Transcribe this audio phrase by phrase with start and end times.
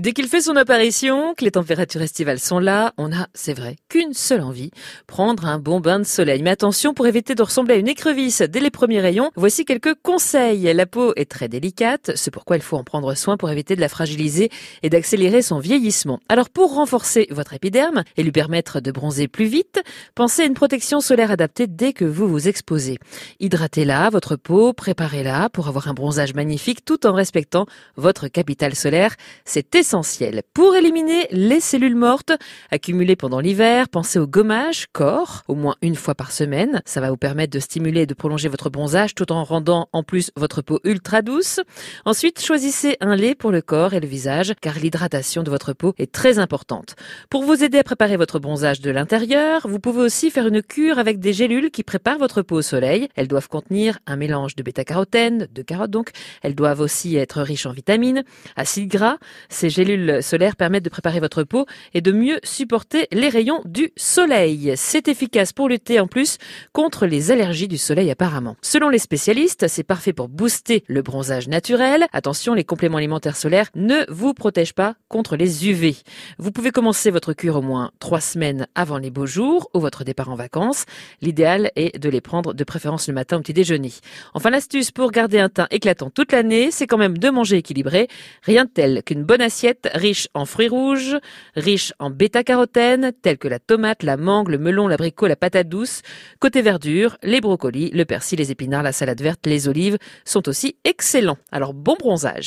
[0.00, 3.76] Dès qu'il fait son apparition, que les températures estivales sont là, on a, c'est vrai,
[3.90, 4.70] qu'une seule envie,
[5.06, 6.42] prendre un bon bain de soleil.
[6.42, 9.92] Mais attention, pour éviter de ressembler à une écrevisse dès les premiers rayons, voici quelques
[10.02, 10.72] conseils.
[10.72, 13.82] La peau est très délicate, c'est pourquoi il faut en prendre soin pour éviter de
[13.82, 14.48] la fragiliser
[14.82, 16.18] et d'accélérer son vieillissement.
[16.30, 19.82] Alors pour renforcer votre épiderme et lui permettre de bronzer plus vite,
[20.14, 22.96] pensez à une protection solaire adaptée dès que vous vous exposez.
[23.38, 29.14] Hydratez-la, votre peau, préparez-la pour avoir un bronzage magnifique tout en respectant votre capital solaire.
[29.44, 29.68] C'est
[30.54, 32.32] Pour éliminer les cellules mortes
[32.70, 36.80] accumulées pendant l'hiver, pensez au gommage corps, au moins une fois par semaine.
[36.84, 40.04] Ça va vous permettre de stimuler et de prolonger votre bronzage tout en rendant en
[40.04, 41.58] plus votre peau ultra douce.
[42.04, 45.92] Ensuite, choisissez un lait pour le corps et le visage car l'hydratation de votre peau
[45.98, 46.94] est très importante.
[47.28, 51.00] Pour vous aider à préparer votre bronzage de l'intérieur, vous pouvez aussi faire une cure
[51.00, 53.08] avec des gélules qui préparent votre peau au soleil.
[53.16, 56.10] Elles doivent contenir un mélange de bêta-carotène, de carottes donc.
[56.42, 58.22] Elles doivent aussi être riches en vitamines,
[58.54, 59.18] acides gras.
[59.48, 63.92] Ces gélules solaires permettent de préparer votre peau et de mieux supporter les rayons du
[63.96, 64.74] soleil.
[64.76, 66.36] C'est efficace pour lutter en plus
[66.74, 68.56] contre les allergies du soleil apparemment.
[68.60, 72.06] Selon les spécialistes, c'est parfait pour booster le bronzage naturel.
[72.12, 75.96] Attention, les compléments alimentaires solaires ne vous protègent pas contre les UV.
[76.38, 80.04] Vous pouvez commencer votre cure au moins trois semaines avant les beaux jours ou votre
[80.04, 80.84] départ en vacances.
[81.22, 83.92] L'idéal est de les prendre de préférence le matin au petit déjeuner.
[84.34, 88.08] Enfin, l'astuce pour garder un teint éclatant toute l'année, c'est quand même de manger équilibré.
[88.42, 91.18] Rien de tel qu'une bonne assiette riche en fruits rouges,
[91.56, 96.02] riche en bêta-carotène, tels que la tomate, la mangue, le melon, l'abricot, la patate douce.
[96.38, 100.76] Côté verdure, les brocolis, le persil, les épinards, la salade verte, les olives sont aussi
[100.84, 101.38] excellents.
[101.52, 102.38] Alors bon bronzage.